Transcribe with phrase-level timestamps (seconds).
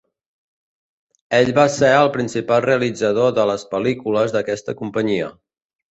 [1.39, 5.29] Ell va ser el principal realitzador de les pel·lícules d'aquesta companyia.